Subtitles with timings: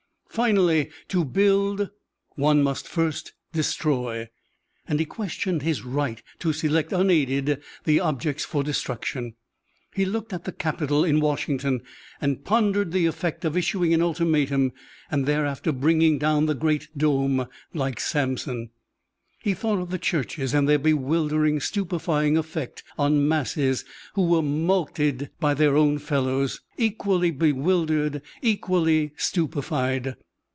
[0.33, 1.89] Finally, to build,
[2.37, 4.29] one must first destroy,
[4.87, 9.35] and he questioned his right to select unaided the objects for destruction.
[9.93, 11.81] He looked at the Capitol in Washington
[12.21, 14.71] and pondered the effect of issuing an ultimatum
[15.11, 18.69] and thereafter bringing down the great dome like Samson.
[19.43, 23.83] He thought of the churches and their bewildering, stupefying effect on masses
[24.13, 30.13] who were mulcted by their own fellows, equally bewildered, equally stupefied.